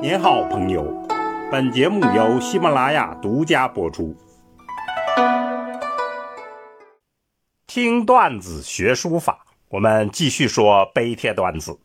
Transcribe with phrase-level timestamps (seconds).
[0.00, 0.84] 您好，朋友。
[1.50, 4.16] 本节目由喜马拉雅独家播出。
[7.66, 11.80] 听段子学书法，我们继续说碑帖段子。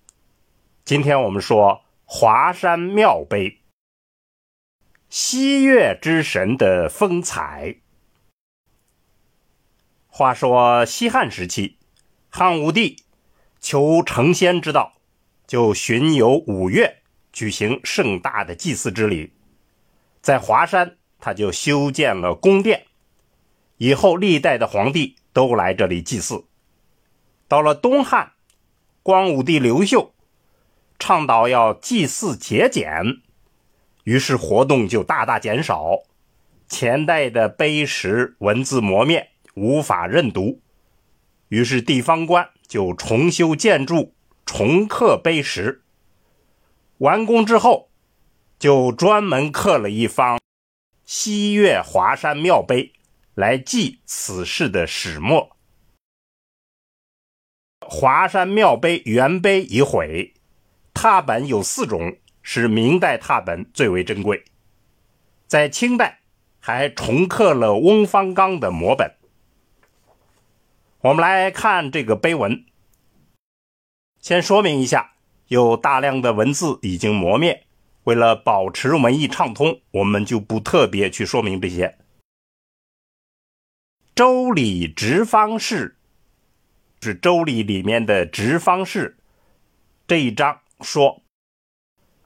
[0.86, 3.62] 今天我们说华山庙碑，
[5.10, 7.78] 西岳之神的风采。
[10.06, 11.80] 话说西汉时期，
[12.30, 13.04] 汉武帝
[13.60, 14.94] 求成仙之道，
[15.48, 17.00] 就巡游五岳。
[17.34, 19.34] 举行盛大的祭祀之礼，
[20.22, 22.86] 在华山，他就修建了宫殿。
[23.78, 26.46] 以后历代的皇帝都来这里祭祀。
[27.48, 28.34] 到了东汉，
[29.02, 30.14] 光武帝刘秀
[31.00, 33.22] 倡导要祭祀节俭，
[34.04, 36.04] 于是活动就大大减少。
[36.70, 40.62] 前代的碑石文字磨灭，无法认读，
[41.50, 44.14] 于是地方官就重修建筑，
[44.46, 45.83] 重刻碑石。
[47.04, 47.90] 完工之后，
[48.58, 50.40] 就专门刻了一方
[51.04, 52.94] 西岳华山庙碑，
[53.34, 55.58] 来记此事的始末。
[57.82, 60.34] 华山庙碑原碑已毁，
[60.94, 64.46] 拓本有四种，是明代拓本最为珍贵。
[65.46, 66.22] 在清代
[66.58, 69.14] 还重刻了翁方刚的摹本。
[71.02, 72.66] 我们来看这个碑文，
[74.22, 75.13] 先说明一下。
[75.48, 77.66] 有大量的文字已经磨灭，
[78.06, 81.88] 为了保持文艺畅通，我们就不特别去说明这些。
[84.16, 85.98] 《周礼·直方士》
[87.04, 89.18] 是《周礼》里面的直方士
[90.08, 91.24] 这一章说：“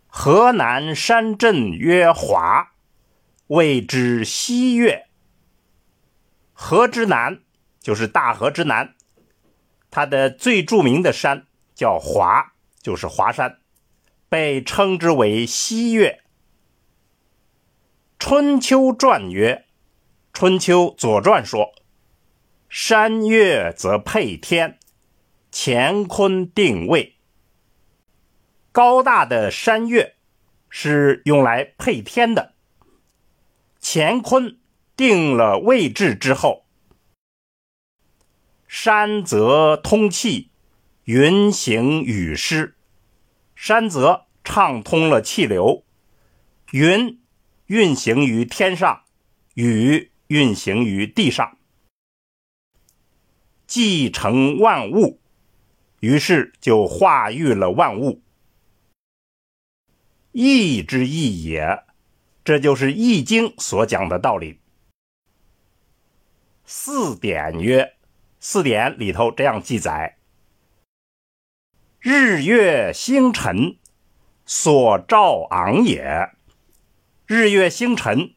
[0.07, 2.73] 河南山镇曰华，
[3.47, 5.07] 谓之西岳。
[6.51, 7.39] 河之南
[7.79, 8.95] 就是大河之南，
[9.89, 12.53] 它的最著名的山叫华。”
[12.87, 13.59] 就是华山，
[14.29, 16.23] 被称之为西岳。
[18.17, 19.65] 春秋传曰
[20.31, 21.73] ：“春秋左传说，
[22.69, 24.79] 山岳则配天，
[25.51, 27.17] 乾坤定位。
[28.71, 30.15] 高大的山岳
[30.69, 32.53] 是用来配天的，
[33.81, 34.57] 乾坤
[34.95, 36.65] 定了位置之后，
[38.65, 40.51] 山则通气，
[41.03, 42.75] 云行雨施。”
[43.59, 45.83] 山泽畅通了气流，
[46.71, 47.19] 云
[47.65, 49.01] 运行于天上，
[49.55, 51.57] 雨运行于地上，
[53.65, 55.19] 继承万物，
[56.01, 58.21] 于是就化育了万物。
[60.31, 61.83] 易之易也，
[62.43, 64.59] 这就是《易经》所讲的道理。
[66.63, 67.95] 四典曰，
[68.39, 70.16] 四典里头这样记载。
[71.99, 73.77] 日月星辰
[74.45, 76.31] 所照昂也。
[77.25, 78.35] 日月星辰，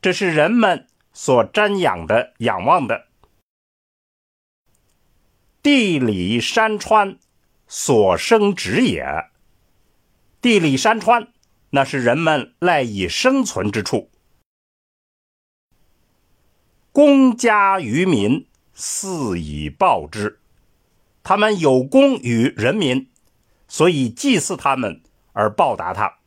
[0.00, 3.08] 这是人们所瞻仰的、仰望的。
[5.62, 7.18] 地理山川
[7.66, 9.04] 所生殖也。
[10.40, 11.32] 地理山川，
[11.70, 14.10] 那是人们赖以生存之处。
[16.92, 20.39] 公家于民，肆以报之。
[21.30, 23.08] 他们有功于人民，
[23.68, 25.00] 所以祭祀他们
[25.32, 26.18] 而报答他。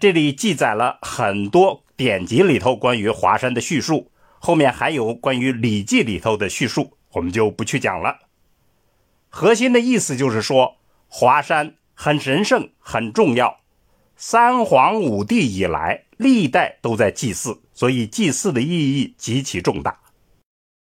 [0.00, 8.20] 这里记载了很多典籍里头关于华山的叙述，后面还有关于《礼记》里头的叙述，我们就不去讲了。
[9.28, 13.60] 核心的意思就是说，华山很神圣、很重要，
[14.16, 20.00] 三皇五帝以来历代都在祭祀，所以祭祀的意义极其重大。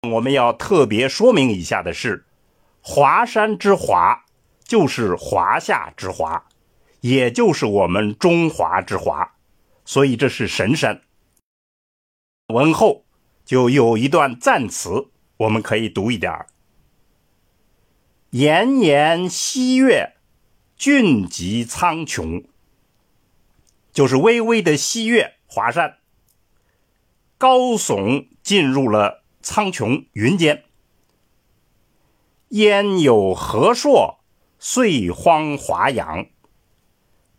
[0.03, 2.27] 我们要特别说明一下的是，
[2.81, 4.25] 华山之华
[4.63, 6.47] 就是华夏之华，
[7.01, 9.35] 也就是我们中华之华，
[9.85, 11.03] 所以这是神山。
[12.55, 13.05] 文后
[13.45, 15.09] 就有一段赞词，
[15.39, 16.47] 我们可以读一点
[18.31, 20.15] 炎炎西岳，
[20.77, 22.45] 峻极苍穹，
[23.93, 25.99] 就是巍巍的西岳华山，
[27.37, 29.25] 高耸进入了。
[29.49, 30.65] 苍穹云间，
[32.49, 34.19] 焉有河朔
[34.59, 36.27] 岁荒华阳？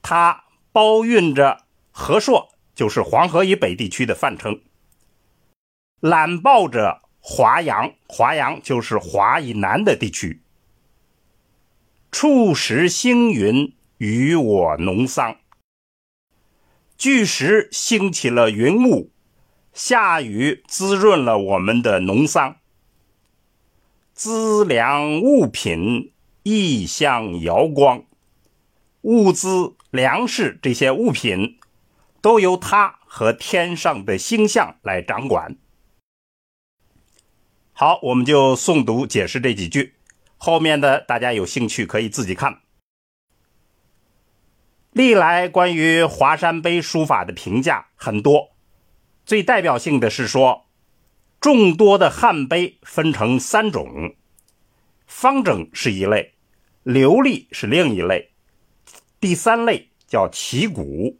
[0.01, 4.62] 它包蕴着河朔，就是黄河以北地区的泛称；
[6.00, 10.42] 揽抱着华阳，华阳就是华以南的地区。
[12.10, 15.36] 触时星云与我农桑，
[16.98, 19.12] 巨石兴起了云雾。
[19.77, 22.57] 下雨滋润了我们的农桑，
[24.12, 28.03] 资粮物品异香瑶光，
[29.01, 31.59] 物资、粮食这些物品，
[32.21, 35.56] 都由他和天上的星象来掌管。
[37.71, 39.94] 好，我们就诵读解释这几句，
[40.38, 42.62] 后面的大家有兴趣可以自己看。
[44.89, 48.56] 历来关于华山碑书法的评价很多，
[49.27, 50.68] 最代表性的是说，
[51.41, 54.15] 众多的汉碑分成三种，
[55.06, 56.35] 方整是一类，
[56.83, 58.31] 流利是另一类，
[59.19, 61.19] 第三类叫旗鼓。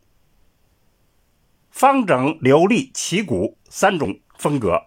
[1.70, 4.84] 方整、流利、旗鼓三种风格。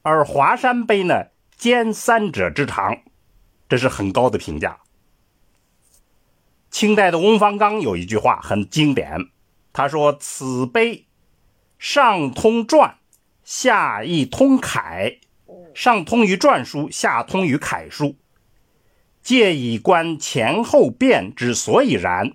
[0.00, 3.02] 而华山碑呢，兼三者之长，
[3.68, 4.80] 这是很高的评价。
[6.70, 9.28] 清代的翁方刚有一句话很经典，
[9.70, 11.06] 他说：“此碑
[11.82, 12.94] 上通篆，
[13.42, 15.18] 下亦通楷，
[15.74, 18.14] 上通于篆书，下通于楷书。
[19.20, 22.34] 借以观前后变之所以然，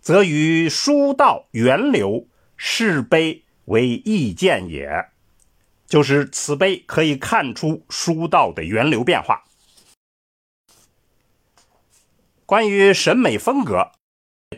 [0.00, 5.08] 则于书道源流，是碑为意见也。”
[5.86, 9.44] 就是此碑可以看出书道的源流变化。
[12.46, 13.92] 关于审美风格，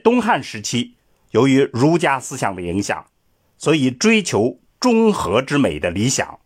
[0.04, 0.94] 东汉时期
[1.32, 3.10] 由于儒家思想的影响，
[3.58, 6.40] 所以追求中和之美的理想。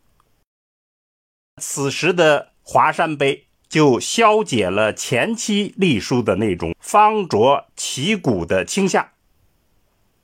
[1.60, 9.10] 此时的华山碑就消解了前期隶书的那种方拙奇古的倾向，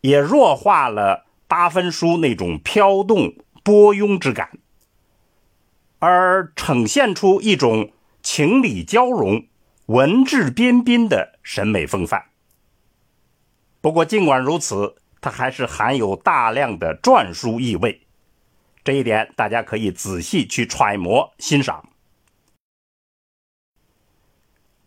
[0.01, 3.35] 也弱化了八分书那种飘动。
[3.65, 4.59] 波庸之感，
[5.99, 7.93] 而呈现出一种
[8.23, 9.47] 情理交融、
[9.87, 12.31] 文质彬彬的审美风范。
[13.83, 18.07] 不过，尽管如此，它还是含有大量的篆书意味，
[18.85, 21.89] 这一点大家可以仔细去揣摩欣赏。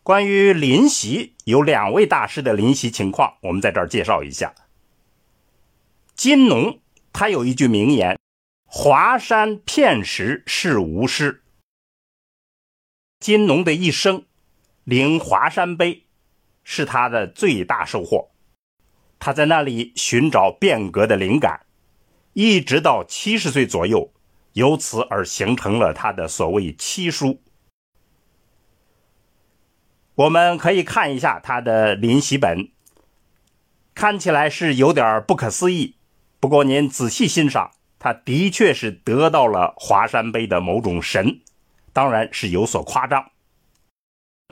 [0.04, 4.54] 关于临习，有两位大师的临习情况，我们在这儿介绍一下。
[6.16, 6.80] 金农
[7.14, 8.18] 他有一句名言。
[8.74, 11.44] 华山片石是无师。
[13.20, 14.26] 金农的一生，
[14.86, 16.06] 临华山碑，
[16.64, 18.32] 是他的最大收获。
[19.22, 21.62] 他在那里寻找变革的灵感，
[22.34, 24.12] 一直到七十岁左右，
[24.54, 27.40] 由此而形成了他的所谓七书。
[30.16, 32.72] 我们可以看一下他的临习本，
[33.94, 35.98] 看起来是有点不可思议，
[36.40, 37.72] 不过您仔细欣赏。
[38.00, 41.42] 他的确是得到了华山碑的某种神，
[41.94, 43.30] 当然是有所夸张。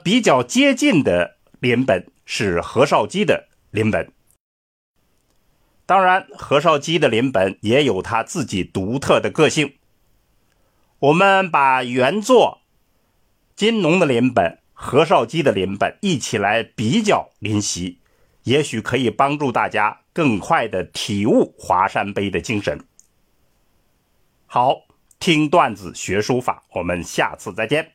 [0.04, 4.12] 比较接近的临本是何绍基的临本，
[5.90, 9.74] 当然何绍基的临本也有他自己独特的个性。
[11.00, 12.60] 我们把原作
[13.56, 17.98] 金农的临本、何绍基的临本一起来比较临习，
[18.44, 22.78] 也许可以帮助大家更快的体悟华山碑的精神。
[24.46, 24.82] 好，
[25.18, 27.94] 听段子学书法，我们下次再见。